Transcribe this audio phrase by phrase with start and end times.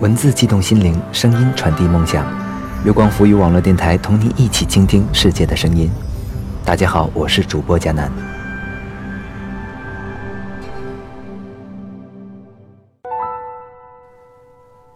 [0.00, 2.26] 文字激动心灵，声音传递梦想。
[2.84, 5.90] 月光浮语网络电台同您一起倾听世界的声音。
[6.64, 8.10] 大家好，我是主播佳楠。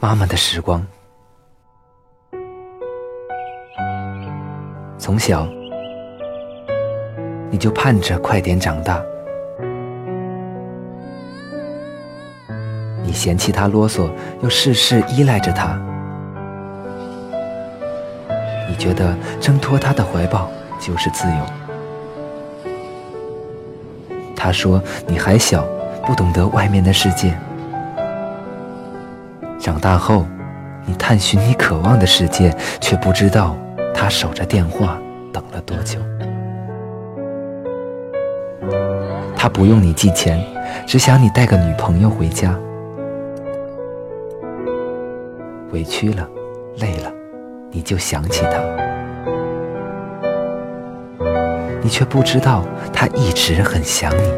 [0.00, 0.84] 妈妈的时光，
[4.98, 5.46] 从小
[7.50, 9.00] 你就盼着快点长大。
[13.16, 14.08] 嫌弃他啰嗦，
[14.42, 15.80] 又事事依赖着他。
[18.68, 21.36] 你觉得挣脱他的怀抱就是自由。
[24.36, 25.66] 他说你还小，
[26.04, 27.36] 不懂得外面的世界。
[29.58, 30.26] 长大后，
[30.84, 33.56] 你探寻你渴望的世界，却不知道
[33.94, 34.98] 他守着电话
[35.32, 35.98] 等了多久。
[39.34, 40.44] 他不用你寄钱，
[40.86, 42.54] 只想你带个女朋友回家。
[45.72, 46.26] 委屈了，
[46.78, 47.12] 累了，
[47.70, 48.60] 你就想起他，
[51.82, 54.32] 你却不知道他一直很想你。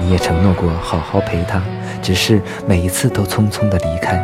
[0.00, 1.62] 你也承诺过好好陪他，
[2.02, 4.16] 只是每一次都匆匆的离开。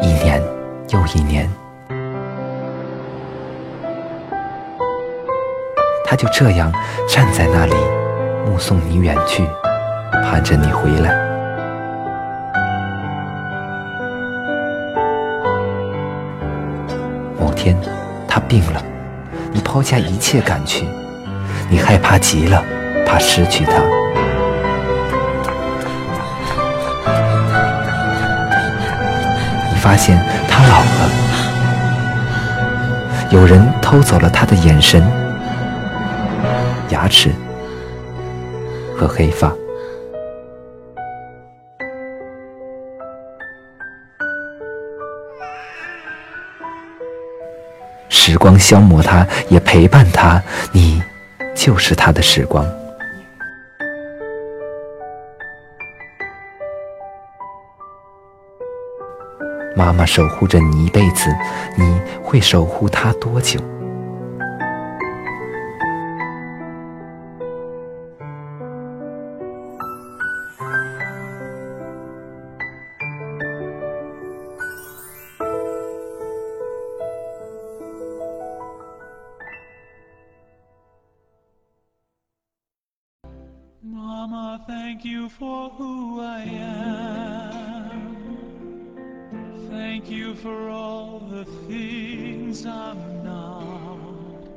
[0.00, 0.40] 一年
[0.90, 1.50] 又一年，
[6.04, 6.70] 他就这样
[7.08, 7.74] 站在那里。
[8.46, 9.44] 目送你远去，
[10.22, 11.14] 盼着你回来。
[17.38, 17.76] 某天，
[18.28, 18.82] 他病了，
[19.52, 20.86] 你抛下一切赶去，
[21.68, 22.62] 你害怕极了，
[23.06, 23.72] 怕失去他。
[29.70, 31.10] 你发现他老了，
[33.30, 35.02] 有人偷走了他的眼神、
[36.90, 37.30] 牙齿。
[38.96, 39.52] 和黑发，
[48.08, 50.42] 时光消磨他，也陪伴他。
[50.72, 51.02] 你
[51.54, 52.64] 就是他的时光。
[59.76, 61.28] 妈妈守护着你一辈子，
[61.76, 63.58] 你会守护他多久
[84.66, 88.16] ？thank you for who I am.
[89.68, 94.48] Thank you for all the things I'm not.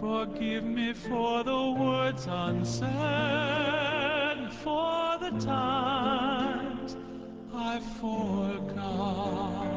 [0.00, 2.90] Forgive me for the words unsaid,
[4.64, 6.96] for the times
[7.54, 9.71] I forgot.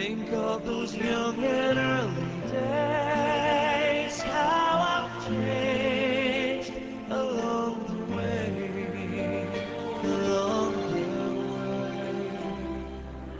[0.00, 6.72] Think of those young and early days, how I've changed
[7.10, 9.46] along the way,
[10.02, 11.04] along the
[11.52, 12.24] way.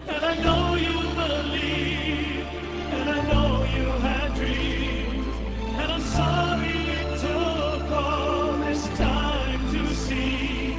[0.07, 2.47] And I know you believe,
[2.93, 5.35] and I know you had dreams,
[5.81, 10.77] and I'm sorry it took all this time to see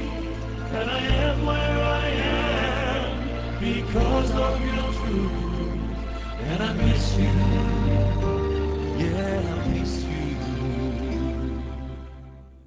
[0.70, 5.51] that I am where I am because of your truth.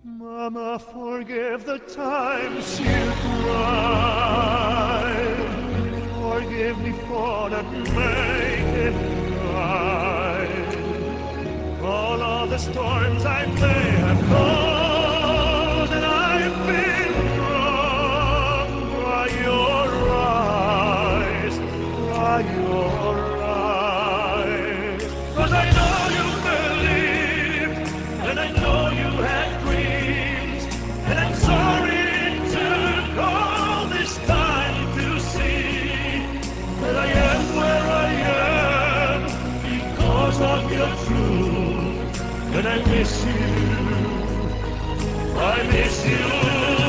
[0.03, 2.85] Mama, forgive the times you
[3.41, 4.35] cried.
[6.21, 8.95] Forgive me for not making
[9.55, 10.77] right.
[11.81, 14.74] All of the storms I may have caused,
[40.55, 42.21] of your truth,
[42.55, 43.33] and I miss you.
[45.37, 46.84] I miss you